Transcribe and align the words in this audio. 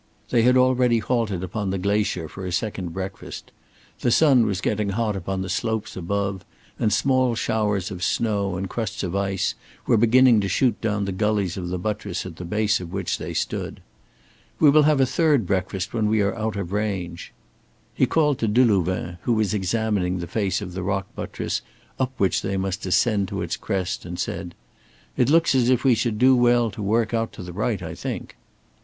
They 0.31 0.41
had 0.41 0.57
already 0.57 0.97
halted 0.97 1.43
upon 1.43 1.69
the 1.69 1.77
glacier 1.77 2.27
for 2.27 2.43
a 2.43 2.51
second 2.51 2.89
breakfast. 2.91 3.51
The 3.99 4.09
sun 4.09 4.47
was 4.47 4.59
getting 4.59 4.89
hot 4.89 5.15
upon 5.15 5.43
the 5.43 5.47
slopes 5.49 5.95
above, 5.95 6.43
and 6.79 6.91
small 6.91 7.35
showers 7.35 7.91
of 7.91 8.01
snow 8.03 8.57
and 8.57 8.67
crusts 8.67 9.03
of 9.03 9.15
ice 9.15 9.53
were 9.85 9.97
beginning 9.97 10.39
to 10.39 10.47
shoot 10.49 10.81
down 10.81 11.05
the 11.05 11.11
gullies 11.11 11.55
of 11.55 11.67
the 11.67 11.77
buttress 11.77 12.25
at 12.25 12.37
the 12.37 12.45
base 12.45 12.79
of 12.79 12.91
which 12.91 13.19
they 13.19 13.35
stood. 13.35 13.79
"We 14.59 14.71
will 14.71 14.81
have 14.81 14.99
a 14.99 15.05
third 15.05 15.45
breakfast 15.45 15.93
when 15.93 16.07
we 16.07 16.21
are 16.21 16.33
out 16.33 16.55
of 16.55 16.71
range." 16.71 17.31
He 17.93 18.07
called 18.07 18.39
to 18.39 18.47
Delouvain 18.47 19.19
who 19.21 19.33
was 19.33 19.53
examining 19.53 20.17
the 20.17 20.25
face 20.25 20.61
of 20.63 20.73
the 20.73 20.81
rock 20.81 21.13
buttress 21.13 21.61
up 21.99 22.11
which 22.17 22.41
they 22.41 22.57
must 22.57 22.87
ascend 22.87 23.27
to 23.27 23.43
its 23.43 23.55
crest 23.55 24.03
and 24.03 24.17
said: 24.17 24.55
"It 25.15 25.29
looks 25.29 25.53
as 25.53 25.69
if 25.69 25.83
we 25.83 25.93
should 25.93 26.17
do 26.17 26.35
well 26.35 26.71
to 26.71 26.81
work 26.81 27.13
out 27.13 27.31
to 27.33 27.43
the 27.43 27.53
right 27.53 27.83
I 27.83 27.93
think." 27.93 28.35